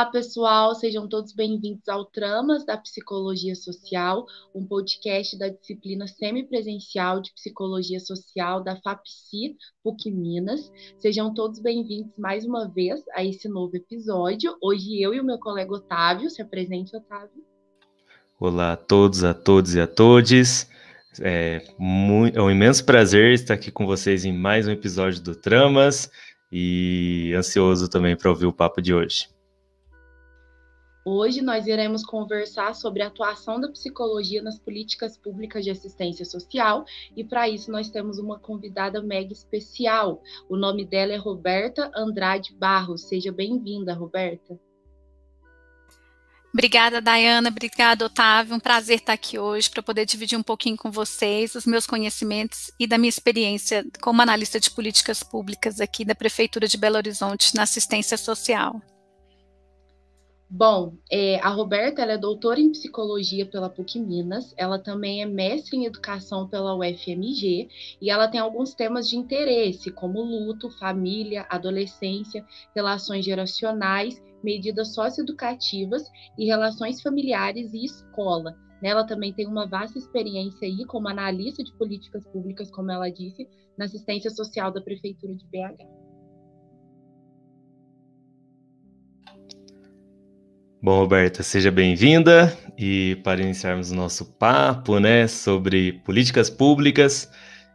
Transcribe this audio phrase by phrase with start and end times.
[0.00, 7.20] Olá, pessoal, sejam todos bem-vindos ao Tramas da Psicologia Social, um podcast da disciplina semipresencial
[7.20, 10.72] de Psicologia Social da FAPSI PUC Minas.
[10.96, 14.56] Sejam todos bem-vindos mais uma vez a esse novo episódio.
[14.62, 17.44] Hoje eu e o meu colega Otávio, se apresente, Otávio.
[18.40, 20.66] Olá a todos, a todos e a todes.
[21.20, 21.62] É,
[22.32, 26.10] é um imenso prazer estar aqui com vocês em mais um episódio do Tramas
[26.50, 29.28] e ansioso também para ouvir o papo de hoje.
[31.12, 36.84] Hoje nós iremos conversar sobre a atuação da psicologia nas políticas públicas de assistência social
[37.16, 40.22] e para isso nós temos uma convidada mega especial.
[40.48, 43.08] O nome dela é Roberta Andrade Barros.
[43.08, 44.56] Seja bem-vinda, Roberta.
[46.54, 47.48] Obrigada, Dayana.
[47.48, 48.54] Obrigada, Otávio.
[48.54, 52.70] Um prazer estar aqui hoje para poder dividir um pouquinho com vocês os meus conhecimentos
[52.78, 57.52] e da minha experiência como analista de políticas públicas aqui da Prefeitura de Belo Horizonte
[57.56, 58.80] na assistência social.
[60.52, 65.76] Bom, é, a Roberta é doutora em psicologia pela PUC Minas, ela também é mestre
[65.76, 67.68] em educação pela UFMG
[68.02, 76.10] e ela tem alguns temas de interesse, como luto, família, adolescência, relações geracionais, medidas socioeducativas
[76.36, 78.56] e relações familiares e escola.
[78.82, 83.48] Ela também tem uma vasta experiência aí como analista de políticas públicas, como ela disse,
[83.78, 85.99] na assistência social da Prefeitura de BH.
[90.82, 92.56] Bom, Roberta, seja bem-vinda.
[92.78, 97.30] E para iniciarmos o nosso papo, né, sobre políticas públicas,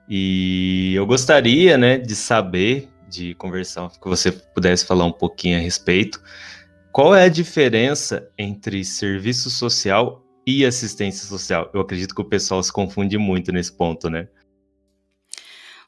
[0.09, 5.61] e eu gostaria, né, de saber, de conversar, que você pudesse falar um pouquinho a
[5.61, 6.19] respeito.
[6.91, 11.69] Qual é a diferença entre serviço social e assistência social?
[11.75, 14.27] Eu acredito que o pessoal se confunde muito nesse ponto, né?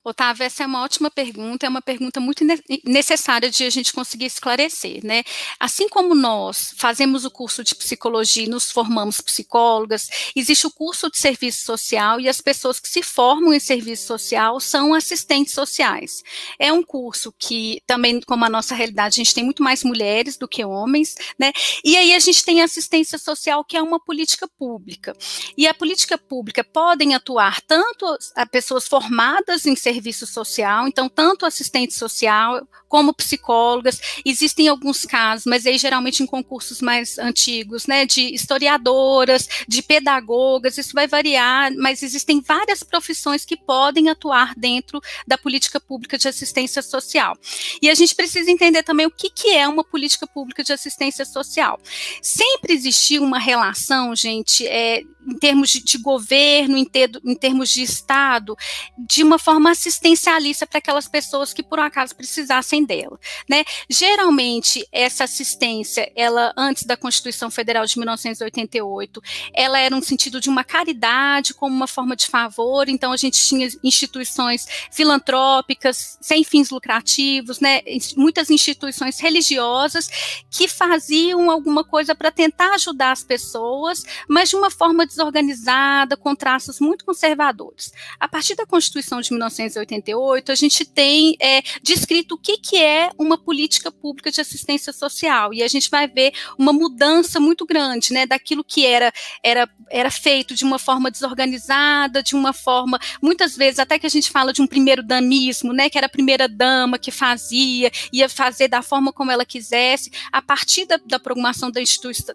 [0.10, 2.46] Otávio, essa é uma ótima pergunta, é uma pergunta muito
[2.86, 5.22] necessária de a gente conseguir esclarecer, né?
[5.60, 11.12] Assim como nós fazemos o curso de psicologia e nos formamos psicólogas, existe o curso
[11.12, 16.24] de serviço social e as pessoas que se formam em serviço social são assistentes sociais.
[16.58, 20.38] É um curso que também, como a nossa realidade, a gente tem muito mais mulheres
[20.38, 21.52] do que homens, né?
[21.84, 25.14] E aí a gente tem assistência social, que é uma política pública.
[25.58, 28.06] E a política pública podem atuar tanto
[28.38, 35.06] a pessoas formadas em serviço serviço social, então tanto assistente social como psicólogas, existem alguns
[35.06, 41.08] casos, mas aí geralmente em concursos mais antigos, né, de historiadoras, de pedagogas, isso vai
[41.08, 47.38] variar, mas existem várias profissões que podem atuar dentro da política pública de assistência social.
[47.82, 51.26] E a gente precisa entender também o que, que é uma política pública de assistência
[51.26, 51.80] social.
[52.22, 57.70] Sempre existiu uma relação, gente, é, em termos de, de governo, em, ter, em termos
[57.70, 58.56] de Estado,
[58.98, 63.64] de uma forma assistencialista para aquelas pessoas que por um acaso precisassem dela, né?
[63.90, 69.22] Geralmente essa assistência, ela antes da Constituição Federal de 1988,
[69.54, 73.44] ela era um sentido de uma caridade como uma forma de favor, então a gente
[73.46, 77.82] tinha instituições filantrópicas sem fins lucrativos, né?
[78.16, 80.10] Muitas instituições religiosas
[80.50, 86.36] que faziam alguma coisa para tentar ajudar as pessoas, mas de uma forma desorganizada, com
[86.36, 87.92] traços muito conservadores.
[88.20, 93.10] A partir da Constituição de 1988, a gente tem é, descrito o que, que é
[93.18, 98.12] uma política pública de assistência social, e a gente vai ver uma mudança muito grande,
[98.12, 99.12] né, daquilo que era,
[99.42, 104.10] era, era feito de uma forma desorganizada, de uma forma, muitas vezes, até que a
[104.10, 108.28] gente fala de um primeiro danismo, né, que era a primeira dama que fazia, ia
[108.28, 111.80] fazer da forma como ela quisesse, a partir da, da programação da,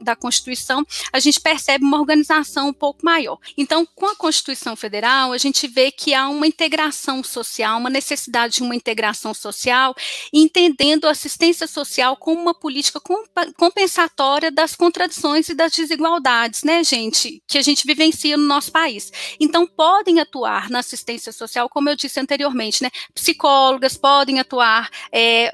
[0.01, 3.39] da Constituição, a gente percebe uma organização um pouco maior.
[3.57, 8.55] Então, com a Constituição Federal, a gente vê que há uma integração social, uma necessidade
[8.55, 9.95] de uma integração social,
[10.33, 13.01] entendendo a assistência social como uma política
[13.57, 19.11] compensatória das contradições e das desigualdades, né, gente, que a gente vivencia no nosso país.
[19.41, 25.51] Então, podem atuar na assistência social, como eu disse anteriormente, né, psicólogas podem atuar, é,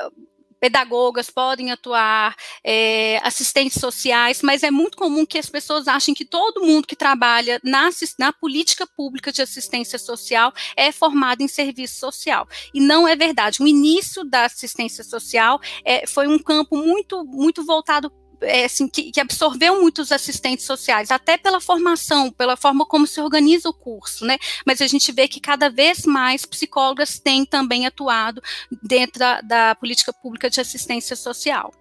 [0.61, 2.35] pedagogas podem atuar,
[2.65, 6.97] é, assistentes sociais, mas é muito comum que as pessoas achem que todo mundo que
[6.97, 7.89] trabalha na,
[8.19, 12.47] na política pública de assistência social é formado em serviço social.
[12.73, 13.63] E não é verdade.
[13.63, 19.11] O início da assistência social é, foi um campo muito, muito voltado é, assim, que,
[19.11, 24.25] que, absorveu muitos assistentes sociais, até pela formação, pela forma como se organiza o curso,
[24.25, 24.39] né?
[24.67, 28.43] Mas a gente vê que cada vez mais psicólogas têm também atuado
[28.83, 31.73] dentro da, da política pública de assistência social.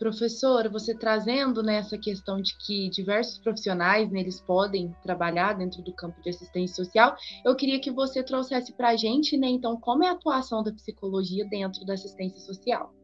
[0.00, 5.92] Professora, você trazendo nessa né, questão de que diversos profissionais né, podem trabalhar dentro do
[5.92, 7.14] campo de assistência social,
[7.44, 10.72] eu queria que você trouxesse para a gente, né, então, como é a atuação da
[10.72, 12.94] psicologia dentro da assistência social.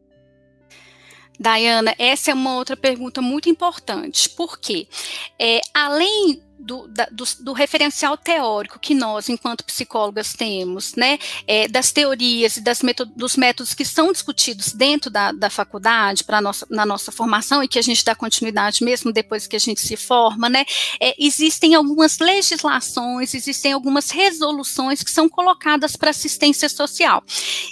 [1.39, 4.29] Dayana, essa é uma outra pergunta muito importante.
[4.29, 4.87] Por quê?
[5.39, 11.67] É, além do, da, do, do, referencial teórico que nós, enquanto psicólogas, temos, né, é,
[11.67, 16.41] das teorias e das métodos, dos métodos que são discutidos dentro da, da faculdade, para
[16.41, 19.81] nossa, na nossa formação, e que a gente dá continuidade mesmo depois que a gente
[19.81, 20.65] se forma, né,
[20.99, 27.23] é, existem algumas legislações, existem algumas resoluções que são colocadas para assistência social.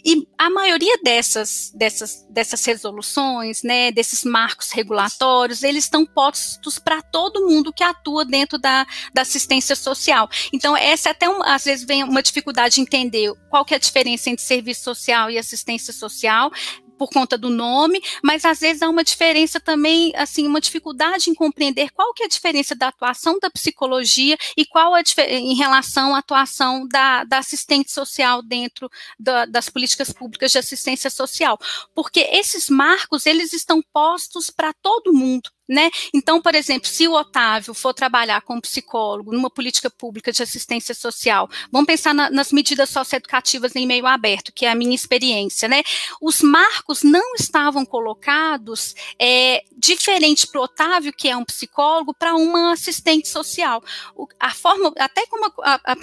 [0.03, 7.01] E a maioria dessas, dessas, dessas resoluções, né, desses marcos regulatórios, eles estão postos para
[7.01, 8.74] todo mundo que atua dentro da
[9.13, 10.29] da, assistência social.
[10.51, 13.79] Então, essa até um, às vezes vem uma dificuldade de entender qual que é a
[13.79, 16.51] diferença entre serviço social e assistência social,
[16.97, 21.35] por conta do nome, mas às vezes há uma diferença também, assim, uma dificuldade em
[21.35, 26.15] compreender qual que é a diferença da atuação da psicologia e qual é em relação
[26.15, 28.89] à atuação da, da assistente social dentro
[29.19, 31.59] da, das políticas públicas de assistência social,
[31.93, 35.89] porque esses marcos, eles estão postos para todo mundo, né?
[36.13, 40.93] Então, por exemplo, se o Otávio for trabalhar como psicólogo numa política pública de assistência
[40.93, 45.67] social, vamos pensar na, nas medidas socioeducativas em meio aberto, que é a minha experiência,
[45.67, 45.81] né?
[46.21, 52.35] Os marcos não estavam colocados é, diferente para o Otávio, que é um psicólogo, para
[52.35, 53.83] uma assistente social.
[54.15, 55.95] O, a forma, até como a, a,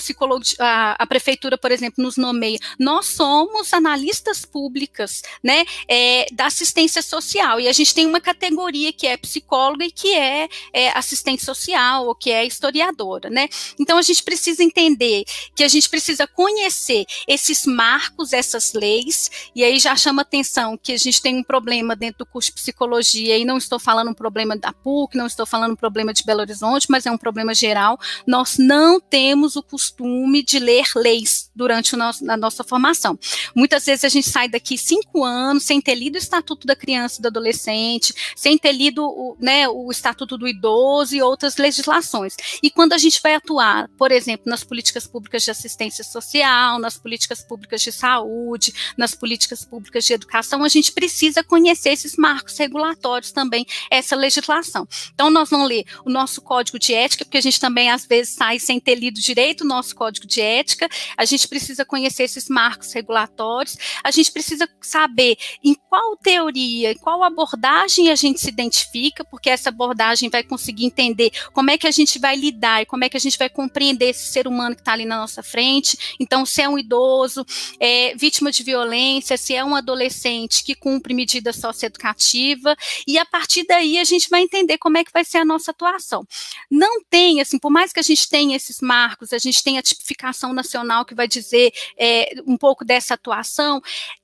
[0.58, 7.02] a, a, prefeitura, por exemplo, nos nomeia, nós somos analistas públicas, né, é, da assistência
[7.02, 10.98] social, e a gente tem uma categoria que é psicólogo psicóloga e que é, é
[10.98, 13.48] assistente social ou que é historiadora, né?
[13.78, 19.62] Então a gente precisa entender que a gente precisa conhecer esses marcos, essas leis, e
[19.62, 23.36] aí já chama atenção que a gente tem um problema dentro do curso de psicologia,
[23.36, 26.40] e não estou falando um problema da PUC, não estou falando um problema de Belo
[26.40, 27.98] Horizonte, mas é um problema geral.
[28.26, 33.18] Nós não temos o costume de ler leis durante a nossa formação.
[33.54, 37.18] Muitas vezes a gente sai daqui cinco anos sem ter lido o Estatuto da Criança
[37.18, 42.36] e do Adolescente, sem ter lido o, né, o Estatuto do Idoso e outras legislações.
[42.62, 46.96] E quando a gente vai atuar, por exemplo, nas políticas públicas de assistência social, nas
[46.96, 52.56] políticas públicas de saúde, nas políticas públicas de educação, a gente precisa conhecer esses marcos
[52.56, 54.86] regulatórios também, essa legislação.
[55.14, 58.34] Então, nós vamos ler o nosso código de ética, porque a gente também às vezes
[58.34, 62.48] sai sem ter lido direito o nosso código de ética, a gente precisa conhecer esses
[62.48, 68.48] marcos regulatórios, a gente precisa saber em qual teoria, em qual abordagem a gente se
[68.48, 72.86] identifica, porque essa abordagem vai conseguir entender como é que a gente vai lidar e
[72.86, 75.42] como é que a gente vai compreender esse ser humano que está ali na nossa
[75.42, 76.16] frente.
[76.18, 77.44] Então, se é um idoso,
[77.78, 83.64] é, vítima de violência, se é um adolescente que cumpre medida socioeducativa, e a partir
[83.66, 86.26] daí a gente vai entender como é que vai ser a nossa atuação.
[86.70, 89.82] Não tem, assim, por mais que a gente tenha esses marcos, a gente tenha a
[89.82, 93.80] tipificação nacional que vai dizer é, um pouco dessa atuação,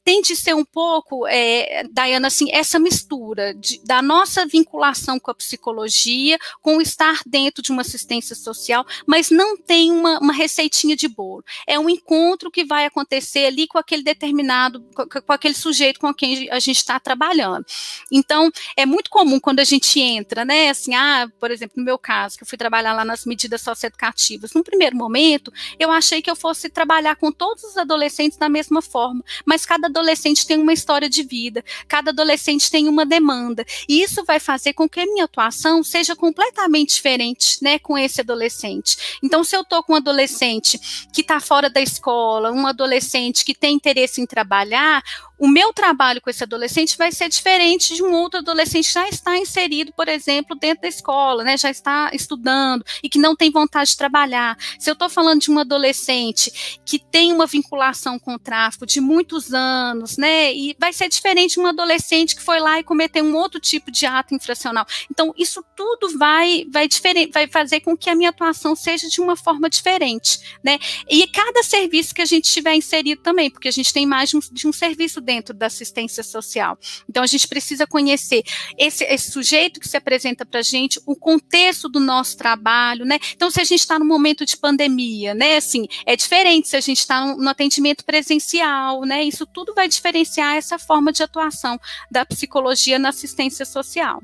[0.09, 5.31] tem de ser um pouco, é, Dayana, assim, essa mistura de, da nossa vinculação com
[5.31, 10.97] a psicologia, com estar dentro de uma assistência social, mas não tem uma, uma receitinha
[10.97, 11.45] de bolo.
[11.67, 16.15] É um encontro que vai acontecer ali com aquele determinado, com, com aquele sujeito com
[16.15, 17.67] quem a gente está trabalhando.
[18.11, 21.99] Então, é muito comum quando a gente entra, né, assim, ah, por exemplo, no meu
[21.99, 26.31] caso, que eu fui trabalhar lá nas medidas socioeducativas, num primeiro momento, eu achei que
[26.31, 30.73] eu fosse trabalhar com todos os adolescentes da mesma forma, mas cada adolescente tem uma
[30.73, 35.07] história de vida, cada adolescente tem uma demanda, e isso vai fazer com que a
[35.07, 39.19] minha atuação seja completamente diferente, né, com esse adolescente.
[39.23, 40.79] Então, se eu estou com um adolescente
[41.13, 45.03] que está fora da escola, um adolescente que tem interesse em trabalhar,
[45.39, 49.09] o meu trabalho com esse adolescente vai ser diferente de um outro adolescente que já
[49.09, 53.51] está inserido, por exemplo, dentro da escola, né, já está estudando e que não tem
[53.51, 54.57] vontade de trabalhar.
[54.79, 59.01] Se eu estou falando de um adolescente que tem uma vinculação com o tráfico de
[59.01, 63.25] muitos anos, né, e vai ser diferente de um adolescente que foi lá e cometeu
[63.25, 64.87] um outro tipo de ato infracional.
[65.11, 66.89] Então, isso tudo vai, vai,
[67.33, 70.79] vai fazer com que a minha atuação seja de uma forma diferente, né,
[71.09, 74.37] e cada serviço que a gente tiver inserido também, porque a gente tem mais de
[74.37, 76.79] um, de um serviço dentro da assistência social.
[77.09, 78.43] Então, a gente precisa conhecer
[78.77, 83.19] esse, esse sujeito que se apresenta para a gente, o contexto do nosso trabalho, né?
[83.35, 85.57] Então, se a gente está no momento de pandemia, né?
[85.57, 89.23] Assim, é diferente se a gente está no, no atendimento presencial, né?
[89.23, 91.79] Isso tudo vai diferenciar essa forma de atuação
[92.11, 94.21] da psicologia na assistência social.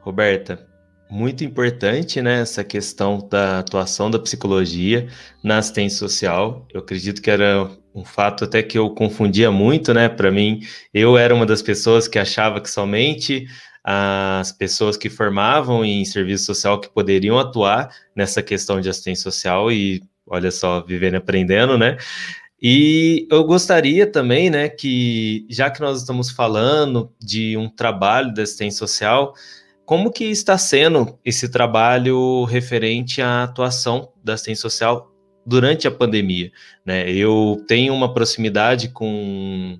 [0.00, 0.66] Roberta,
[1.08, 5.06] muito importante, né, essa questão da atuação da psicologia
[5.44, 6.66] na assistência social.
[6.74, 10.08] Eu acredito que era um fato até que eu confundia muito, né?
[10.08, 10.60] Para mim,
[10.92, 13.46] eu era uma das pessoas que achava que somente
[13.84, 19.70] as pessoas que formavam em serviço social que poderiam atuar nessa questão de assistência social
[19.70, 21.96] e olha só, vivendo e aprendendo, né?
[22.62, 28.44] E eu gostaria também, né, que já que nós estamos falando de um trabalho da
[28.44, 29.34] assistência social,
[29.84, 35.10] como que está sendo esse trabalho referente à atuação da assistência social
[35.44, 36.52] durante a pandemia?
[36.86, 37.10] Né?
[37.10, 39.76] Eu tenho uma proximidade com,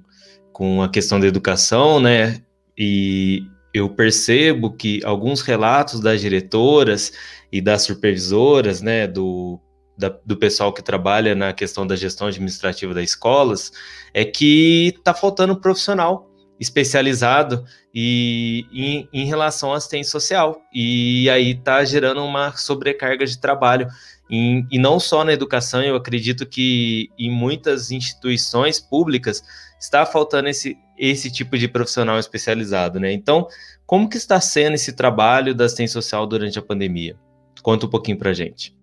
[0.52, 2.42] com a questão da educação, né?
[2.76, 7.12] E eu percebo que alguns relatos das diretoras
[7.52, 9.60] e das supervisoras, né, do
[9.96, 13.72] da, do pessoal que trabalha na questão da gestão administrativa das escolas
[14.14, 16.28] é que está faltando profissional
[16.62, 20.62] especializado e em, em, relação à assistência social.
[20.72, 23.88] E aí está gerando uma sobrecarga de trabalho.
[24.30, 29.42] Em, e não só na educação eu acredito que em muitas instituições públicas
[29.80, 33.12] está faltando esse, esse tipo de profissional especializado né?
[33.12, 33.46] Então
[33.84, 37.16] como que está sendo esse trabalho da assistência social durante a pandemia?
[37.62, 38.74] Conta um pouquinho para gente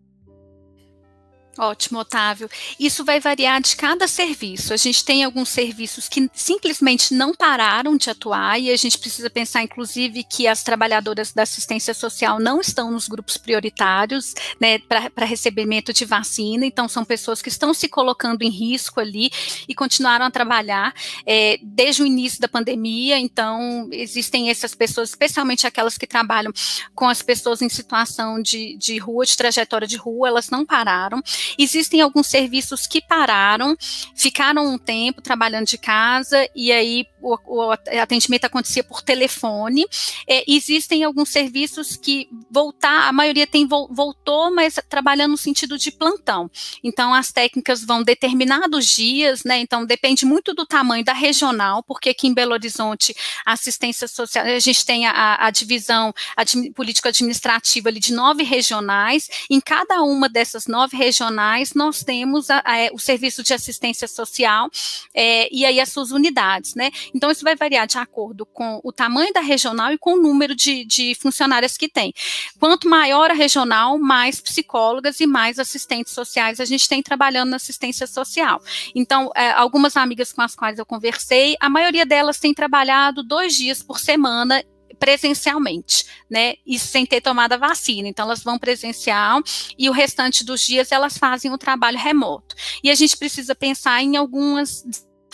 [1.60, 2.50] Ótimo, Otávio.
[2.80, 4.74] Isso vai variar de cada serviço.
[4.74, 9.30] A gente tem alguns serviços que simplesmente não pararam de atuar e a gente precisa
[9.30, 15.26] pensar, inclusive, que as trabalhadoras da assistência social não estão nos grupos prioritários né, para
[15.26, 16.66] recebimento de vacina.
[16.66, 19.30] Então, são pessoas que estão se colocando em risco ali
[19.68, 20.94] e continuaram a trabalhar
[21.26, 23.20] é, desde o início da pandemia.
[23.20, 26.54] Então, existem essas pessoas, especialmente aquelas que trabalham
[26.96, 31.22] com as pessoas em situação de, de rua, de trajetória de rua, elas não pararam.
[31.58, 33.76] Existem alguns serviços que pararam,
[34.16, 39.86] ficaram um tempo trabalhando de casa e aí o, o atendimento acontecia por telefone.
[40.28, 45.92] É, existem alguns serviços que voltar, a maioria tem voltou, mas trabalhando no sentido de
[45.92, 46.50] plantão.
[46.84, 49.60] Então as técnicas vão determinados dias, né?
[49.60, 53.16] Então depende muito do tamanho da regional, porque aqui em Belo Horizonte
[53.46, 58.44] a assistência social, a gente tem a, a divisão ad, político administrativa ali de nove
[58.44, 59.30] regionais.
[59.50, 61.39] Em cada uma dessas nove regionais
[61.74, 64.70] nós temos a, a, o serviço de assistência social
[65.14, 66.92] é, e aí as suas unidades, né?
[67.14, 70.56] Então, isso vai variar de acordo com o tamanho da regional e com o número
[70.56, 72.14] de, de funcionárias que tem.
[72.60, 77.58] Quanto maior a regional, mais psicólogas e mais assistentes sociais a gente tem trabalhando na
[77.58, 78.62] assistência social.
[78.96, 83.56] Então, é, algumas amigas com as quais eu conversei, a maioria delas tem trabalhado dois
[83.56, 84.64] dias por semana
[85.00, 86.56] presencialmente, né?
[86.66, 88.08] Isso sem ter tomado a vacina.
[88.08, 89.42] Então, elas vão presencial
[89.78, 92.56] e o restante dos dias elas fazem o trabalho remoto.
[92.84, 94.84] E a gente precisa pensar em algumas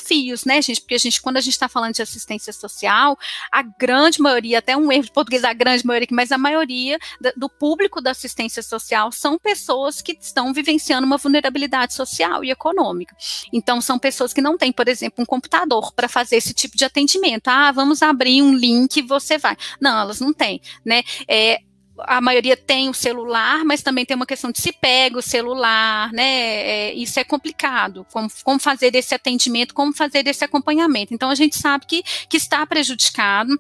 [0.06, 0.82] desafios, né, gente?
[0.82, 3.18] Porque a gente, quando a gente está falando de assistência social,
[3.52, 6.98] a grande maioria, até um erro de português, a grande maioria, mas a maioria
[7.36, 13.16] do público da assistência social são pessoas que estão vivenciando uma vulnerabilidade social e econômica.
[13.52, 16.86] Então, são pessoas que não têm, por exemplo, um computador para fazer esse tipo de
[16.86, 17.48] atendimento.
[17.48, 19.58] Ah, vamos abrir um link, você vai.
[19.82, 21.04] Não, elas não têm, né?
[21.28, 21.60] É,
[22.00, 26.12] a maioria tem o celular, mas também tem uma questão de se pega o celular,
[26.12, 26.24] né?
[26.24, 28.06] É, isso é complicado.
[28.12, 31.14] Como, como fazer esse atendimento, como fazer esse acompanhamento.
[31.14, 33.58] Então a gente sabe que, que está prejudicado,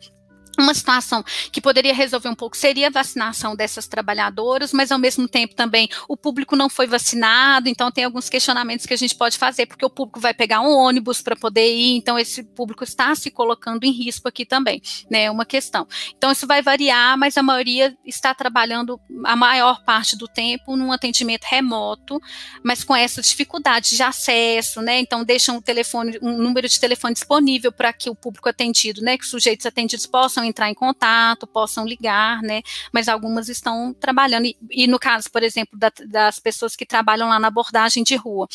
[0.57, 5.27] uma situação que poderia resolver um pouco seria a vacinação dessas trabalhadoras, mas ao mesmo
[5.27, 9.37] tempo também o público não foi vacinado, então tem alguns questionamentos que a gente pode
[9.37, 13.13] fazer, porque o público vai pegar um ônibus para poder ir, então esse público está
[13.15, 15.23] se colocando em risco aqui também, né?
[15.23, 15.87] É uma questão.
[16.17, 20.91] Então isso vai variar, mas a maioria está trabalhando a maior parte do tempo num
[20.91, 22.21] atendimento remoto,
[22.63, 24.99] mas com essa dificuldade de acesso, né?
[24.99, 29.17] Então deixam o telefone, um número de telefone disponível para que o público atendido, né,
[29.17, 32.61] que os sujeitos atendidos possam entrar em contato, possam ligar, né?
[32.91, 34.45] Mas algumas estão trabalhando.
[34.45, 38.15] E, e no caso, por exemplo, da, das pessoas que trabalham lá na abordagem de
[38.15, 38.47] rua,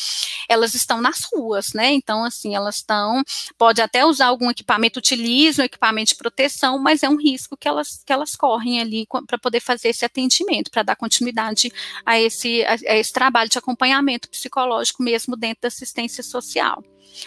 [0.47, 1.91] elas estão nas ruas, né?
[1.91, 3.23] Então, assim, elas estão,
[3.57, 8.03] pode até usar algum equipamento, utilizam equipamento de proteção, mas é um risco que elas,
[8.05, 11.71] que elas correm ali para poder fazer esse atendimento, para dar continuidade
[12.05, 16.83] a esse, a, a esse trabalho de acompanhamento psicológico mesmo dentro da assistência social.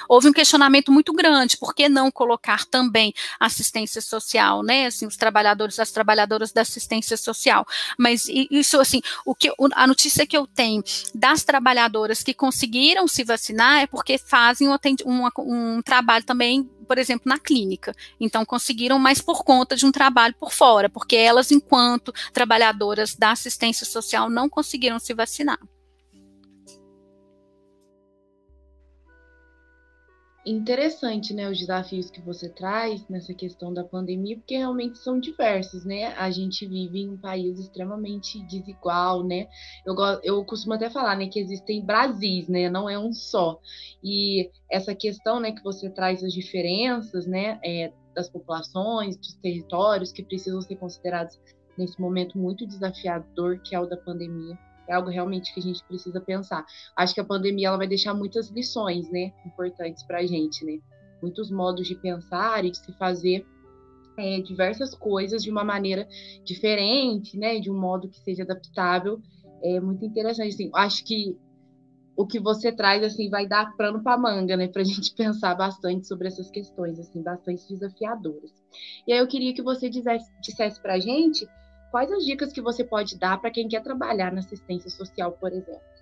[0.09, 4.87] Houve um questionamento muito grande, por que não colocar também assistência social, né?
[4.87, 7.67] Assim, os trabalhadores, as trabalhadoras da assistência social.
[7.99, 10.83] Mas isso, assim, o que a notícia que eu tenho
[11.15, 14.77] das trabalhadoras que conseguiram se vacinar é porque fazem um,
[15.07, 17.95] um, um trabalho também por exemplo, na clínica.
[18.21, 23.31] Então, conseguiram mais por conta de um trabalho por fora, porque elas, enquanto trabalhadoras da
[23.31, 25.59] assistência social, não conseguiram se vacinar.
[30.47, 35.85] Interessante, né, os desafios que você traz nessa questão da pandemia, porque realmente são diversos,
[35.85, 36.09] né?
[36.19, 39.49] A gente vive em um país extremamente desigual, né?
[39.87, 42.69] Eu, eu costumo até falar, né, que existem Brasis, né?
[42.69, 43.59] Não é um só.
[44.03, 50.13] E essa questão, né, que você traz as diferenças, né, é, das populações, dos territórios
[50.13, 51.39] que precisam ser considerados
[51.77, 54.59] nesse momento muito desafiador que é o da pandemia.
[54.89, 56.65] É algo realmente que a gente precisa pensar.
[56.97, 60.79] Acho que a pandemia ela vai deixar muitas lições, né, importantes para a gente, né?
[61.23, 63.47] Muitos modos de pensar e de se fazer
[64.17, 66.07] é, diversas coisas de uma maneira
[66.45, 69.21] diferente, né, de um modo que seja adaptável.
[69.63, 71.37] É muito interessante, assim, acho que
[72.17, 75.55] o que você traz assim vai dar plano para manga, né, para a gente pensar
[75.55, 78.53] bastante sobre essas questões, assim, bastante desafiadoras.
[79.07, 81.47] E aí eu queria que você dissesse, dissesse para a gente
[81.95, 85.53] quais as dicas que você pode dar para quem quer trabalhar na assistência social, por
[85.53, 85.94] exemplo.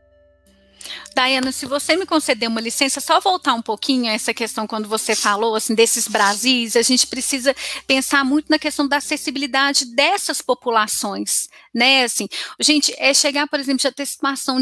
[1.12, 4.88] Dayana, se você me conceder uma licença, só voltar um pouquinho a essa questão quando
[4.88, 7.54] você falou assim desses Brasis, a gente precisa
[7.86, 12.04] pensar muito na questão da acessibilidade dessas populações, né?
[12.04, 12.28] Assim,
[12.60, 14.06] gente, é chegar, por exemplo, já ter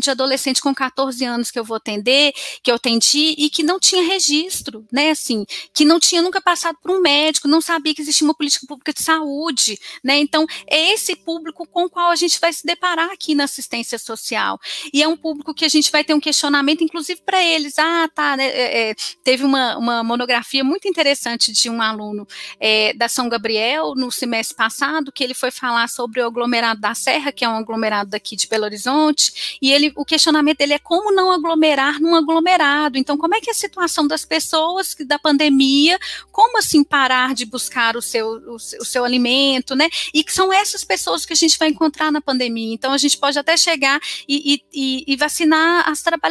[0.00, 3.78] de adolescente com 14 anos que eu vou atender, que eu atendi e que não
[3.78, 5.10] tinha registro, né?
[5.10, 8.66] Assim, que não tinha nunca passado por um médico, não sabia que existia uma política
[8.66, 10.18] pública de saúde, né?
[10.18, 13.98] Então, é esse público com o qual a gente vai se deparar aqui na assistência
[13.98, 14.58] social.
[14.92, 16.39] E é um público que a gente vai ter um questionamento,
[16.82, 17.78] inclusive para eles.
[17.78, 18.46] Ah, tá, né?
[18.46, 18.94] É, é,
[19.24, 22.26] teve uma, uma monografia muito interessante de um aluno
[22.58, 26.94] é, da São Gabriel no semestre passado, que ele foi falar sobre o aglomerado da
[26.94, 30.78] Serra, que é um aglomerado daqui de Belo Horizonte, e ele, o questionamento dele é
[30.78, 32.98] como não aglomerar num aglomerado.
[32.98, 35.98] Então, como é que é a situação das pessoas da pandemia,
[36.30, 39.88] como assim parar de buscar o seu, o, o seu alimento, né?
[40.14, 42.74] E que são essas pessoas que a gente vai encontrar na pandemia.
[42.74, 46.29] Então, a gente pode até chegar e, e, e vacinar as trabalhadoras,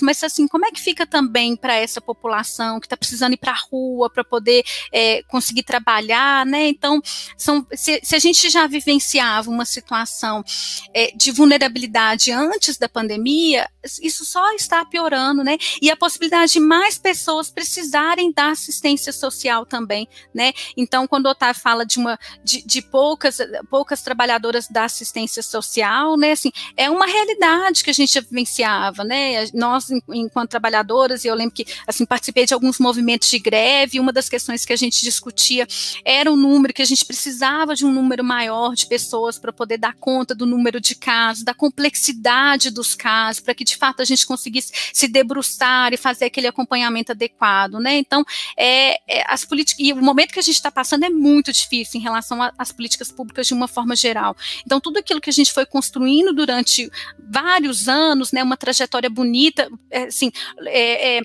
[0.00, 3.52] mas assim, como é que fica também para essa população que está precisando ir para
[3.52, 6.68] a rua para poder é, conseguir trabalhar, né?
[6.68, 7.00] Então,
[7.36, 10.44] são, se, se, a gente já vivenciava uma situação
[10.92, 13.68] é, de vulnerabilidade antes da pandemia,
[14.02, 15.56] isso só está piorando, né?
[15.80, 20.52] E a possibilidade de mais pessoas precisarem da assistência social também, né?
[20.76, 23.38] Então, quando o Otávio fala de uma de, de poucas
[23.70, 26.32] poucas trabalhadoras da assistência social, né?
[26.32, 29.46] Assim, é uma realidade que a gente vivenciava, né?
[29.54, 34.00] Nós, enquanto trabalhadoras, eu lembro que assim participei de alguns movimentos de greve.
[34.00, 35.66] Uma das questões que a gente discutia
[36.04, 39.78] era o número que a gente precisava de um número maior de pessoas para poder
[39.78, 44.04] dar conta do número de casos, da complexidade dos casos, para que de fato a
[44.04, 47.96] gente conseguisse se debruçar e fazer aquele acompanhamento adequado, né?
[47.96, 48.24] Então,
[48.58, 52.00] é, é as políticas e o momento que a gente está passando é muito difícil
[52.00, 54.36] em relação às políticas públicas de uma forma geral.
[54.66, 59.68] Então, tudo aquilo que a gente foi construindo durante vários anos, né, uma trajetória bonita,
[59.90, 60.30] é, assim,
[60.66, 61.20] é, é,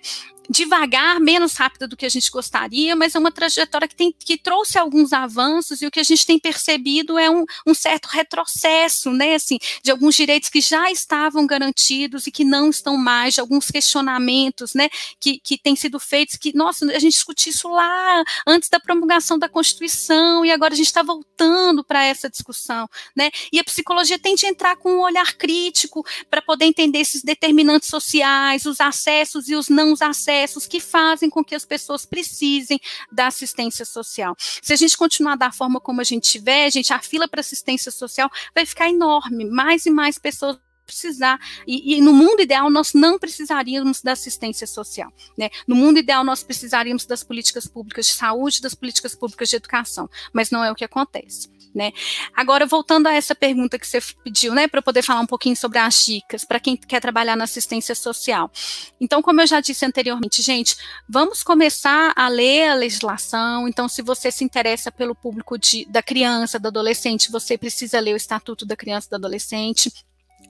[0.49, 4.35] devagar, menos rápida do que a gente gostaria, mas é uma trajetória que, tem, que
[4.35, 9.11] trouxe alguns avanços e o que a gente tem percebido é um, um, certo retrocesso,
[9.11, 13.41] né, assim, de alguns direitos que já estavam garantidos e que não estão mais, de
[13.41, 18.23] alguns questionamentos, né, que, que têm sido feitos, que, nossa, a gente discutiu isso lá
[18.47, 23.29] antes da promulgação da Constituição e agora a gente está voltando para essa discussão, né,
[23.53, 27.87] e a psicologia tem de entrar com um olhar crítico para poder entender esses determinantes
[27.87, 32.79] sociais, os acessos e os não acessos processos que fazem com que as pessoas precisem
[33.11, 34.35] da assistência social.
[34.37, 37.91] Se a gente continuar da forma como a gente tiver, gente, a fila para assistência
[37.91, 42.93] social vai ficar enorme, mais e mais pessoas precisar, e, e, no mundo ideal nós
[42.95, 45.49] não precisaríamos da assistência social, né?
[45.67, 50.09] No mundo ideal nós precisaríamos das políticas públicas de saúde, das políticas públicas de educação,
[50.33, 51.47] mas não é o que acontece.
[51.73, 51.91] Né?
[52.35, 55.77] Agora, voltando a essa pergunta que você pediu, né, para poder falar um pouquinho sobre
[55.77, 58.51] as dicas para quem quer trabalhar na assistência social.
[58.99, 60.75] Então, como eu já disse anteriormente, gente,
[61.07, 63.67] vamos começar a ler a legislação.
[63.67, 68.13] Então, se você se interessa pelo público de, da criança, do adolescente, você precisa ler
[68.13, 69.91] o Estatuto da Criança e do Adolescente.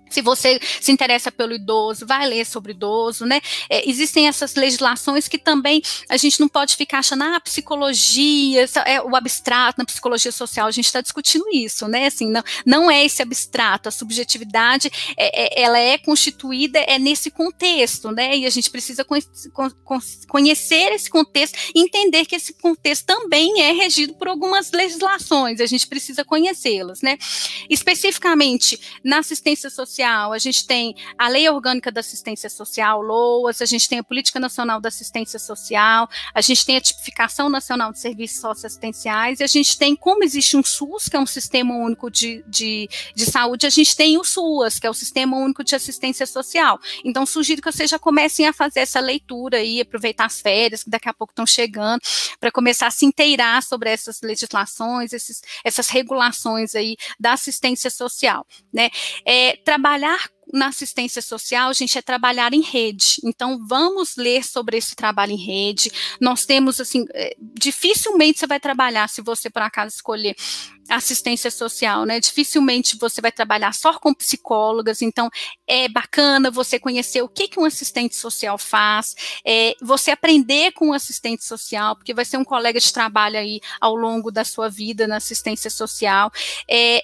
[0.10, 3.41] Se você se interessa pelo idoso, vai ler sobre idoso, né?
[3.69, 9.02] É, existem essas legislações que também a gente não pode ficar achando, ah, psicologia, é
[9.02, 12.08] o abstrato na psicologia social, a gente está discutindo isso, né?
[12.08, 17.30] Assim, não, não é esse abstrato, a subjetividade, é, é, ela é constituída é nesse
[17.32, 18.36] contexto, né?
[18.38, 19.06] E a gente precisa
[20.28, 25.65] conhecer esse contexto e entender que esse contexto também é regido por algumas legislações, a
[25.65, 27.17] gente precisa conhecê-las, né?
[27.69, 33.62] Especificamente na assistência social, Social, a gente tem a Lei Orgânica da Assistência Social, LOAS,
[33.62, 37.91] a gente tem a Política Nacional da Assistência Social, a gente tem a Tipificação Nacional
[37.91, 41.75] de Serviços Socioassistenciais, e a gente tem, como existe um SUS, que é um Sistema
[41.75, 45.65] Único de, de, de Saúde, a gente tem o SUAS, que é o Sistema Único
[45.65, 46.79] de Assistência Social.
[47.03, 50.89] Então, sugiro que vocês já comecem a fazer essa leitura aí, aproveitar as férias, que
[50.89, 51.99] daqui a pouco estão chegando,
[52.39, 58.47] para começar a se inteirar sobre essas legislações, esses, essas regulações aí da assistência social,
[58.73, 58.89] né?
[59.25, 63.17] É, trabalhar trabalhar na assistência social, gente, é trabalhar em rede.
[63.23, 65.91] Então, vamos ler sobre esse trabalho em rede.
[66.19, 70.36] Nós temos, assim, é, dificilmente você vai trabalhar, se você, por acaso, escolher
[70.89, 72.19] assistência social, né?
[72.19, 75.30] Dificilmente você vai trabalhar só com psicólogas, então
[75.67, 80.88] é bacana você conhecer o que, que um assistente social faz, é, você aprender com
[80.88, 84.67] um assistente social, porque vai ser um colega de trabalho aí ao longo da sua
[84.67, 86.32] vida na assistência social.
[86.67, 87.04] É,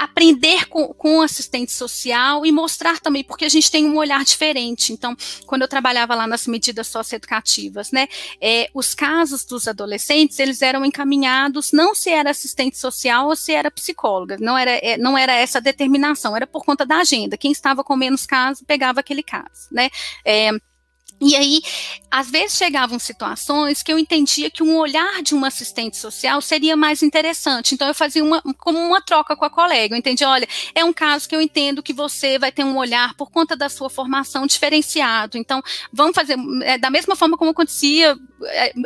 [0.00, 4.94] aprender com, com assistente social e mostrar também, porque a gente tem um olhar diferente.
[4.94, 5.14] Então,
[5.46, 8.08] quando eu trabalhava lá nas medidas socioeducativas, né,
[8.40, 13.52] é, os casos dos adolescentes, eles eram encaminhados, não se era assistente social ou se
[13.52, 17.36] era psicóloga, não era, é, não era essa determinação, era por conta da agenda.
[17.36, 19.90] Quem estava com menos casos, pegava aquele caso, né.
[20.24, 20.50] É,
[21.20, 21.60] e aí,
[22.10, 26.76] às vezes chegavam situações que eu entendia que um olhar de um assistente social seria
[26.76, 27.74] mais interessante.
[27.74, 29.94] Então, eu fazia uma, como uma troca com a colega.
[29.94, 33.14] Eu entendi, olha, é um caso que eu entendo que você vai ter um olhar
[33.14, 35.36] por conta da sua formação diferenciado.
[35.36, 38.16] Então, vamos fazer é, da mesma forma como acontecia,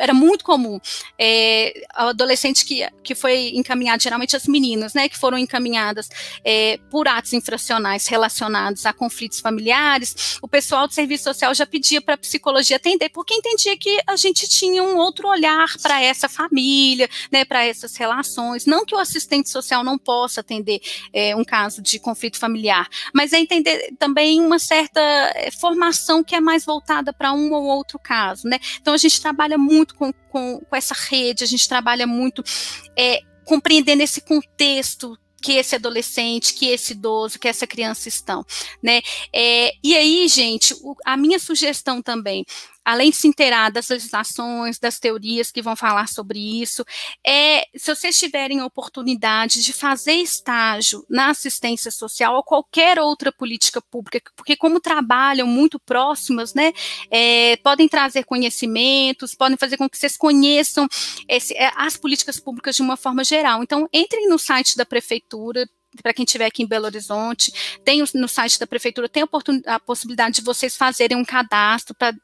[0.00, 0.80] era muito comum.
[1.18, 6.08] É, adolescente que, que foi encaminhado, geralmente as meninas, né, que foram encaminhadas
[6.44, 12.00] é, por atos infracionais relacionados a conflitos familiares, o pessoal do serviço social já pedia
[12.00, 17.08] para psicologia atender, porque entendia que a gente tinha um outro olhar para essa família,
[17.30, 18.66] né, para essas relações.
[18.66, 20.80] Não que o assistente social não possa atender
[21.12, 26.34] é, um caso de conflito familiar, mas é entender também uma certa é, formação que
[26.34, 28.58] é mais voltada para um ou outro caso, né?
[28.80, 32.42] Então a gente trabalha muito com, com, com essa rede, a gente trabalha muito
[32.96, 38.44] é, compreendendo esse contexto que esse adolescente, que esse idoso, que essa criança estão,
[38.82, 39.02] né?
[39.30, 42.46] É, e aí, gente, o, a minha sugestão também
[42.84, 46.84] além de se inteirar das legislações, das teorias que vão falar sobre isso,
[47.26, 53.32] é, se vocês tiverem a oportunidade de fazer estágio na assistência social ou qualquer outra
[53.32, 56.72] política pública, porque como trabalham muito próximas, né,
[57.10, 60.86] é, podem trazer conhecimentos, podem fazer com que vocês conheçam
[61.28, 63.62] esse, é, as políticas públicas de uma forma geral.
[63.62, 65.66] Então, entrem no site da prefeitura,
[66.02, 67.52] para quem estiver aqui em Belo Horizonte,
[67.84, 69.24] tem no site da prefeitura, tem
[69.66, 72.14] a, possibilidade de vocês fazerem um cadastro para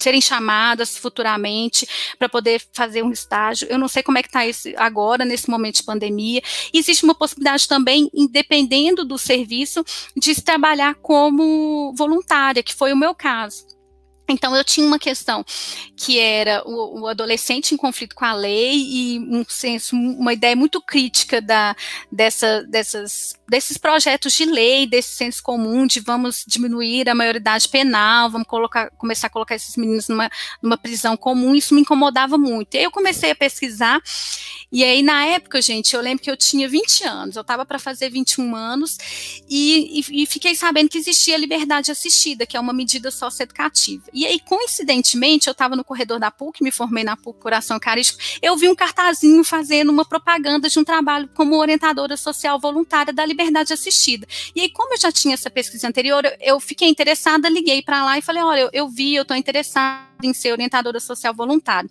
[0.00, 3.66] serem chamadas futuramente para poder fazer um estágio.
[3.68, 4.40] Eu não sei como é que está
[4.76, 6.42] agora, nesse momento de pandemia.
[6.72, 9.84] Existe uma possibilidade também, dependendo do serviço,
[10.16, 13.75] de se trabalhar como voluntária, que foi o meu caso.
[14.28, 15.44] Então, eu tinha uma questão
[15.96, 20.56] que era o, o, adolescente em conflito com a lei e um senso, uma ideia
[20.56, 21.76] muito crítica da,
[22.10, 28.28] dessa, dessas, desses projetos de lei, desse senso comum de vamos diminuir a maioridade penal,
[28.28, 30.28] vamos colocar, começar a colocar esses meninos numa,
[30.60, 32.74] numa prisão comum, isso me incomodava muito.
[32.74, 34.02] E aí eu comecei a pesquisar,
[34.72, 37.78] e aí na época, gente, eu lembro que eu tinha 20 anos, eu estava para
[37.78, 38.98] fazer 21 anos,
[39.48, 44.02] e, e, e fiquei sabendo que existia liberdade assistida, que é uma medida socioeducativa.
[44.16, 48.18] E aí, coincidentemente, eu estava no corredor da PUC, me formei na PUC Coração Carístico,
[48.40, 53.26] eu vi um cartazinho fazendo uma propaganda de um trabalho como orientadora social voluntária da
[53.26, 54.26] liberdade assistida.
[54.54, 58.02] E aí, como eu já tinha essa pesquisa anterior, eu, eu fiquei interessada, liguei para
[58.02, 61.88] lá e falei: olha, eu, eu vi, eu estou interessada em ser orientadora social voluntária.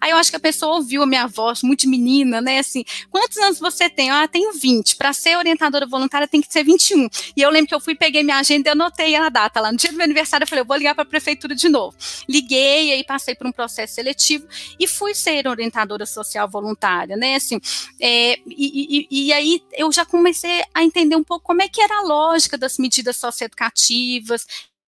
[0.00, 2.58] Aí eu acho que a pessoa ouviu a minha voz, muito menina, né?
[2.58, 4.10] Assim, quantos anos você tem?
[4.10, 4.96] Ah, tenho 20.
[4.96, 7.08] Para ser orientadora voluntária tem que ser 21.
[7.36, 9.70] E eu lembro que eu fui, peguei minha agenda e anotei a data lá.
[9.70, 11.96] No dia do meu aniversário, eu falei, eu vou ligar para a prefeitura de novo.
[12.28, 14.46] Liguei, aí passei por um processo seletivo
[14.78, 17.36] e fui ser orientadora social voluntária, né?
[17.36, 17.60] Assim,
[18.00, 21.80] é, e, e, e aí eu já comecei a entender um pouco como é que
[21.80, 24.46] era a lógica das medidas socioeducativas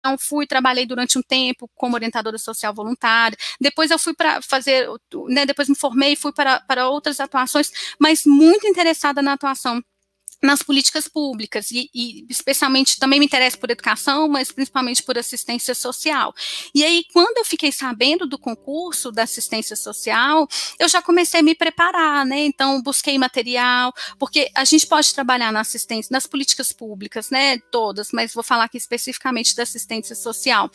[0.05, 3.39] então, fui, trabalhei durante um tempo como orientadora social voluntária.
[3.59, 4.87] Depois eu fui para fazer,
[5.31, 9.83] né, depois me formei e fui para, para outras atuações, mas muito interessada na atuação
[10.45, 15.75] nas políticas públicas e, e, especialmente também me interesso por educação, mas principalmente por assistência
[15.75, 16.35] social.
[16.75, 20.47] E aí, quando eu fiquei sabendo do concurso da assistência social,
[20.79, 22.45] eu já comecei a me preparar, né?
[22.45, 27.59] Então, busquei material, porque a gente pode trabalhar na assistência, nas políticas públicas, né?
[27.71, 30.71] Todas, mas vou falar aqui especificamente da assistência social.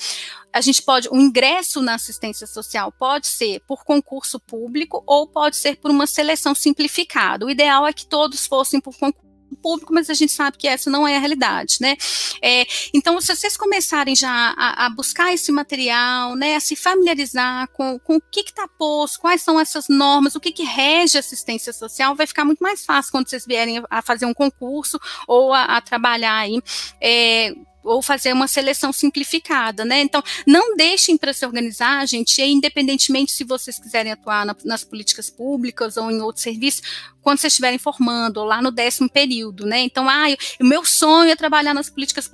[0.51, 5.58] A gente pode, o ingresso na assistência social pode ser por concurso público ou pode
[5.58, 7.45] ser por uma seleção simplificada.
[7.45, 10.89] O ideal é que todos fossem por concurso público, mas a gente sabe que essa
[10.89, 11.95] não é a realidade, né?
[12.41, 17.67] É, então, se vocês começarem já a, a, buscar esse material, né, a se familiarizar
[17.69, 21.73] com, com o que está posto, quais são essas normas, o que, que rege assistência
[21.73, 25.77] social, vai ficar muito mais fácil quando vocês vierem a fazer um concurso ou a,
[25.77, 26.62] a trabalhar aí
[27.01, 30.01] é, ou fazer uma seleção simplificada, né?
[30.01, 35.29] Então, não deixem para se organizar, gente, independentemente se vocês quiserem atuar na, nas políticas
[35.29, 36.81] públicas ou em outros serviços,
[37.29, 39.81] quando vocês estiverem formando, ou lá no décimo período, né?
[39.81, 40.25] Então, ah,
[40.59, 42.27] o meu sonho é trabalhar nas políticas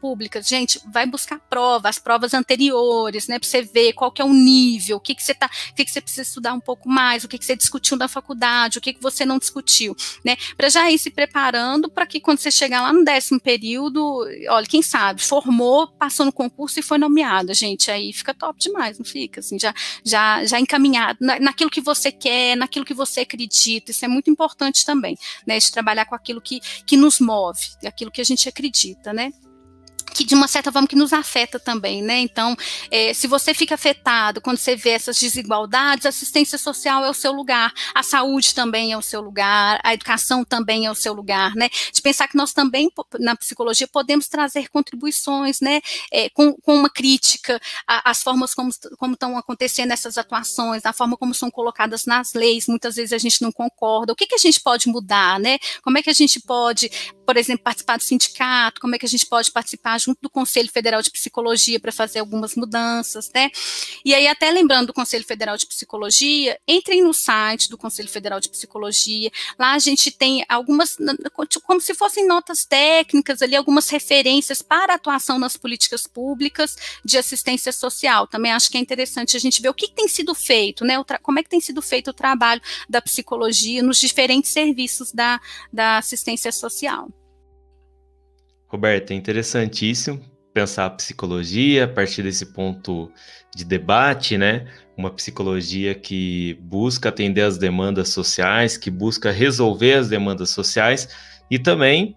[0.00, 0.48] públicas.
[0.48, 3.38] Gente, vai buscar prova, as provas anteriores, né?
[3.38, 5.84] Para você ver qual que é o nível, o que, que você tá, o que,
[5.84, 8.80] que você precisa estudar um pouco mais, o que, que você discutiu na faculdade, o
[8.80, 10.34] que, que você não discutiu, né?
[10.56, 14.66] Para já ir se preparando para que quando você chegar lá no décimo período, olha,
[14.66, 19.04] quem sabe, formou, passou no concurso e foi nomeada, gente, aí fica top demais, não
[19.04, 19.40] fica?
[19.40, 24.06] Assim, já, já, já encaminhado na, naquilo que você quer, naquilo que você acredita, isso
[24.06, 24.37] é muito importante
[24.84, 25.58] também, né?
[25.58, 29.32] De trabalhar com aquilo que, que nos move, aquilo que a gente acredita, né?
[30.12, 32.18] Que de uma certa forma que nos afeta também, né?
[32.20, 32.56] Então,
[32.90, 37.14] é, se você fica afetado quando você vê essas desigualdades, a assistência social é o
[37.14, 41.12] seu lugar, a saúde também é o seu lugar, a educação também é o seu
[41.12, 41.68] lugar, né?
[41.92, 45.80] De pensar que nós também na psicologia podemos trazer contribuições, né?
[46.12, 51.16] É, com, com, uma crítica às formas como, como estão acontecendo essas atuações, a forma
[51.16, 54.12] como são colocadas nas leis, muitas vezes a gente não concorda.
[54.12, 55.58] O que, que a gente pode mudar, né?
[55.82, 56.90] Como é que a gente pode,
[57.26, 58.80] por exemplo, participar do sindicato?
[58.80, 62.20] Como é que a gente pode participar junto do Conselho Federal de Psicologia para fazer
[62.20, 63.50] algumas mudanças, né?
[64.04, 68.40] E aí, até lembrando do Conselho Federal de Psicologia, entrem no site do Conselho Federal
[68.40, 69.30] de Psicologia.
[69.58, 70.96] Lá a gente tem algumas,
[71.64, 77.72] como se fossem notas técnicas ali, algumas referências para atuação nas políticas públicas de assistência
[77.72, 78.26] social.
[78.26, 80.94] Também acho que é interessante a gente ver o que, que tem sido feito, né?
[81.22, 85.40] Como é que tem sido feito o trabalho da psicologia nos diferentes serviços da,
[85.72, 87.08] da assistência social.
[88.68, 90.20] Roberta, é interessantíssimo
[90.52, 93.10] pensar a psicologia a partir desse ponto
[93.54, 94.66] de debate, né?
[94.96, 101.08] Uma psicologia que busca atender as demandas sociais, que busca resolver as demandas sociais
[101.50, 102.16] e também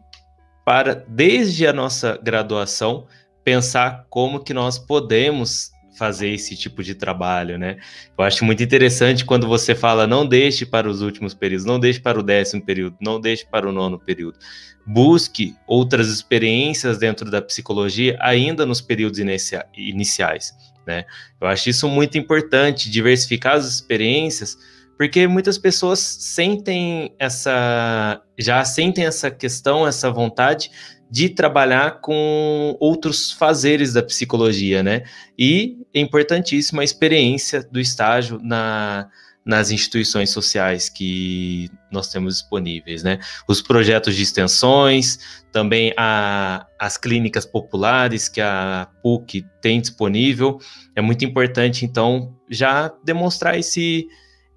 [0.65, 3.07] para desde a nossa graduação
[3.43, 7.77] pensar como que nós podemos fazer esse tipo de trabalho, né?
[8.17, 11.99] Eu acho muito interessante quando você fala não deixe para os últimos períodos, não deixe
[11.99, 14.37] para o décimo período, não deixe para o nono período.
[14.85, 20.53] Busque outras experiências dentro da psicologia ainda nos períodos inicia iniciais,
[20.87, 21.05] né?
[21.39, 24.57] Eu acho isso muito importante, diversificar as experiências,
[24.97, 30.71] porque muitas pessoas sentem essa já sentem essa questão, essa vontade
[31.11, 35.03] de trabalhar com outros fazeres da psicologia, né?
[35.37, 39.09] E importantíssima a experiência do estágio na,
[39.43, 43.19] nas instituições sociais que nós temos disponíveis, né?
[43.45, 45.19] Os projetos de extensões,
[45.51, 50.59] também a, as clínicas populares que a PUC tem disponível.
[50.95, 54.07] É muito importante, então, já demonstrar esse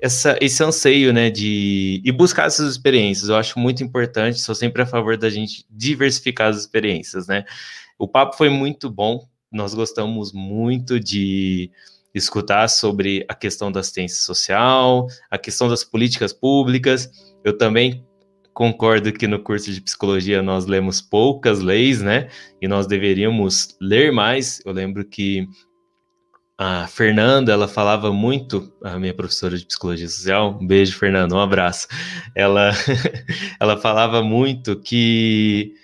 [0.04, 3.30] essa, esse anseio, né, de e buscar essas experiências.
[3.30, 7.46] Eu acho muito importante, sou sempre a favor da gente diversificar as experiências, né?
[7.98, 11.70] O papo foi muito bom, nós gostamos muito de
[12.14, 17.10] escutar sobre a questão da assistência social, a questão das políticas públicas.
[17.42, 18.04] Eu também
[18.52, 22.28] concordo que no curso de psicologia nós lemos poucas leis, né?
[22.60, 24.60] E nós deveríamos ler mais.
[24.66, 25.48] Eu lembro que
[26.56, 31.40] a Fernanda, ela falava muito, a minha professora de psicologia social, um beijo, Fernanda, um
[31.40, 31.88] abraço.
[32.34, 32.70] Ela,
[33.58, 35.74] ela falava muito que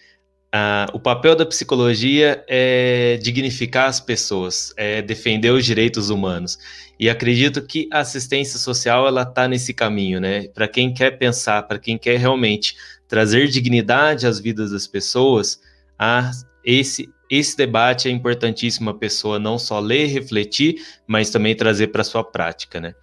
[0.55, 6.57] uh, o papel da psicologia é dignificar as pessoas, é defender os direitos humanos.
[7.01, 10.49] E acredito que a assistência social ela está nesse caminho, né?
[10.49, 12.77] Para quem quer pensar, para quem quer realmente
[13.09, 15.61] trazer dignidade às vidas das pessoas,
[15.99, 16.31] a
[16.65, 22.03] esse esse debate é importantíssimo a pessoa não só ler, refletir, mas também trazer para
[22.03, 22.95] a sua prática, né?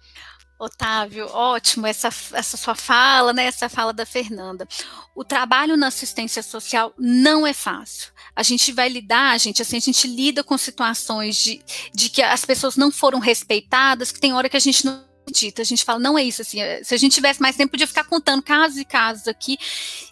[0.58, 3.44] Otávio, ótimo essa, essa sua fala, né?
[3.44, 4.66] Essa fala da Fernanda.
[5.14, 8.12] O trabalho na assistência social não é fácil.
[8.34, 11.62] A gente vai lidar, gente, assim, a gente lida com situações de,
[11.94, 15.62] de que as pessoas não foram respeitadas, que tem hora que a gente não acredita.
[15.62, 18.04] A gente fala, não é isso, assim, se a gente tivesse mais tempo, podia ficar
[18.04, 19.58] contando casos e casos aqui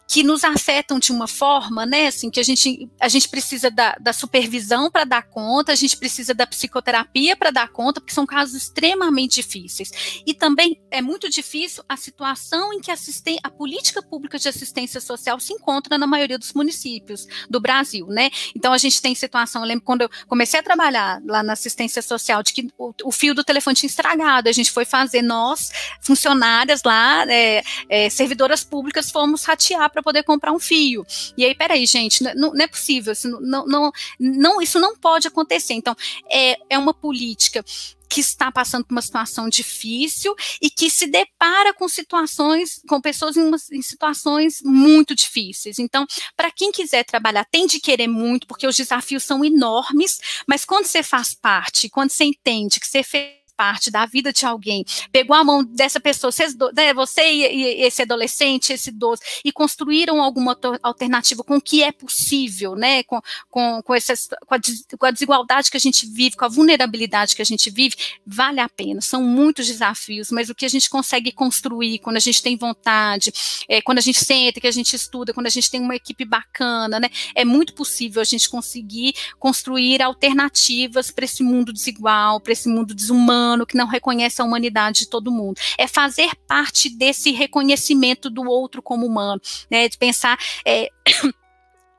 [0.08, 3.96] que nos afetam de uma forma, né, assim, que a gente, a gente precisa da,
[4.00, 8.24] da supervisão para dar conta, a gente precisa da psicoterapia para dar conta, porque são
[8.24, 10.22] casos extremamente difíceis.
[10.24, 15.00] E também é muito difícil a situação em que assisten a política pública de assistência
[15.00, 18.30] social se encontra na maioria dos municípios do Brasil, né?
[18.54, 22.00] Então a gente tem situação, eu lembro quando eu comecei a trabalhar lá na assistência
[22.00, 25.70] social, de que o, o fio do telefone tinha estragado, a gente foi fazer, nós,
[26.00, 31.06] funcionárias lá, é, é, servidoras públicas, fomos ratear para poder comprar um fio.
[31.38, 35.26] E aí, peraí, gente, não, não é possível, isso não, não, não, isso não pode
[35.26, 35.72] acontecer.
[35.72, 35.96] Então,
[36.30, 37.64] é, é uma política
[38.08, 43.36] que está passando por uma situação difícil e que se depara com situações, com pessoas
[43.36, 45.78] em, uma, em situações muito difíceis.
[45.78, 46.06] Então,
[46.36, 50.84] para quem quiser trabalhar, tem de querer muito, porque os desafios são enormes, mas quando
[50.84, 55.36] você faz parte, quando você entende que você fez parte da vida de alguém, pegou
[55.36, 60.56] a mão dessa pessoa, vocês, né, você e, esse adolescente, esse idoso, e construíram alguma
[60.82, 64.58] alternativa com o que é possível, né, com, com, com, essas, com, a,
[64.98, 68.60] com a desigualdade que a gente vive, com a vulnerabilidade que a gente vive, vale
[68.60, 69.00] a pena.
[69.00, 73.32] São muitos desafios, mas o que a gente consegue construir quando a gente tem vontade,
[73.68, 76.24] é, quando a gente senta, que a gente estuda, quando a gente tem uma equipe
[76.24, 82.52] bacana, né, é muito possível a gente conseguir construir alternativas para esse mundo desigual, para
[82.52, 85.60] esse mundo desumano, que não reconhece a humanidade de todo mundo.
[85.78, 90.38] É fazer parte desse reconhecimento do outro como humano, né, de pensar.
[90.64, 90.88] É,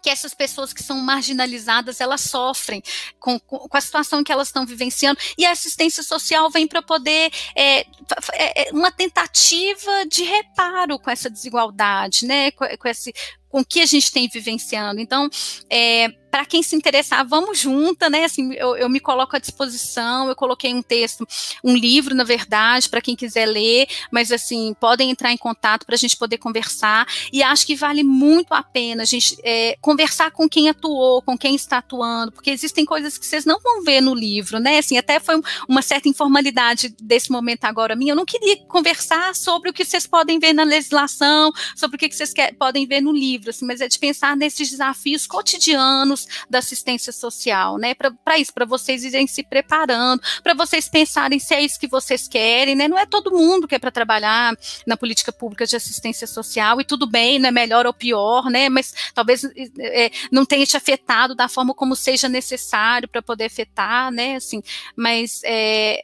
[0.01, 2.81] que essas pessoas que são marginalizadas elas sofrem
[3.19, 7.31] com, com a situação que elas estão vivenciando e a assistência social vem para poder
[7.55, 7.85] é, é,
[8.33, 13.13] é, uma tentativa de reparo com essa desigualdade, né, com, com esse
[13.49, 14.99] com o que a gente tem vivenciando.
[14.99, 15.29] Então,
[15.69, 18.25] é, para quem se interessar, vamos junta, né?
[18.25, 20.27] Assim, eu, eu, me coloco à disposição.
[20.27, 21.27] Eu coloquei um texto,
[21.63, 25.95] um livro, na verdade, para quem quiser ler, mas assim, podem entrar em contato para
[25.95, 27.07] a gente poder conversar.
[27.31, 31.37] E acho que vale muito a pena a gente é, conversar com quem atuou, com
[31.37, 34.77] quem está atuando, porque existem coisas que vocês não vão ver no livro, né?
[34.77, 38.11] Assim, até foi uma certa informalidade desse momento agora minha.
[38.11, 42.11] Eu não queria conversar sobre o que vocês podem ver na legislação, sobre o que
[42.11, 47.11] vocês podem ver no livro, assim, mas é de pensar nesses desafios cotidianos da assistência
[47.11, 47.93] social, né?
[47.93, 52.27] Para isso, para vocês irem se preparando, para vocês pensarem se é isso que vocês
[52.27, 52.87] querem, né?
[52.87, 54.53] Não é todo mundo que é para trabalhar
[54.85, 58.69] na política pública de assistência social, e tudo bem, não é melhor ou pior, né?
[58.69, 59.43] Mas talvez
[59.79, 64.35] é, não tenha te afetado da forma como seja necessário para poder afetar, né?
[64.35, 64.61] Assim,
[64.95, 66.01] mas é,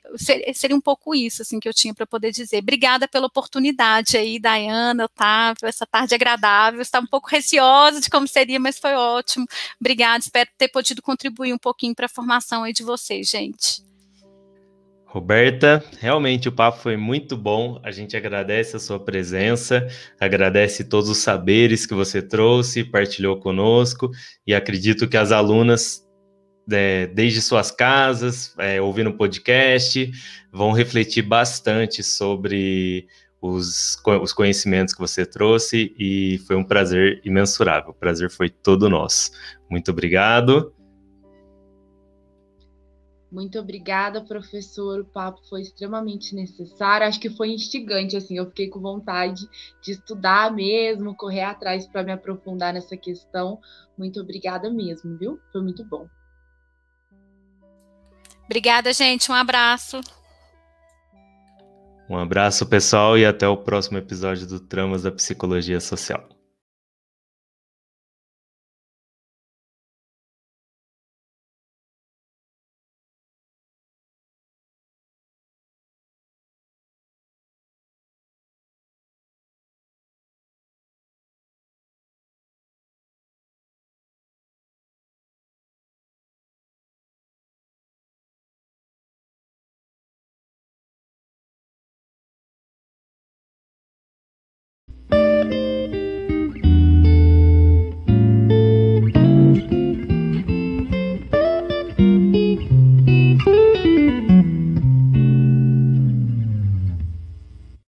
[0.53, 2.59] seria um pouco isso, assim, que eu tinha para poder dizer.
[2.59, 6.81] Obrigada pela oportunidade aí, Dayana, Otávio, essa tarde agradável.
[6.81, 9.45] Estava um pouco receosa de como seria, mas foi ótimo.
[9.79, 10.19] Obrigada.
[10.19, 13.83] Espero ter podido contribuir um pouquinho para a formação aí de vocês, gente.
[15.13, 17.79] Roberta, realmente o papo foi muito bom.
[17.83, 19.87] A gente agradece a sua presença,
[20.19, 24.09] agradece todos os saberes que você trouxe, partilhou conosco
[24.47, 26.03] e acredito que as alunas,
[26.71, 30.11] é, desde suas casas, é, ouvindo o podcast,
[30.51, 33.07] vão refletir bastante sobre
[33.43, 37.89] os, os conhecimentos que você trouxe e foi um prazer imensurável.
[37.89, 39.31] O prazer foi todo nosso.
[39.69, 40.73] Muito obrigado.
[43.29, 45.01] Muito obrigada, professor.
[45.01, 47.05] O papo foi extremamente necessário.
[47.05, 48.37] Acho que foi instigante, assim.
[48.37, 49.45] Eu fiquei com vontade
[49.81, 53.59] de estudar mesmo, correr atrás para me aprofundar nessa questão.
[53.97, 55.37] Muito obrigada mesmo, viu?
[55.51, 56.07] Foi muito bom.
[58.45, 59.29] Obrigada, gente.
[59.29, 59.99] Um abraço.
[62.09, 66.32] Um abraço, pessoal, e até o próximo episódio do Tramas da Psicologia Social.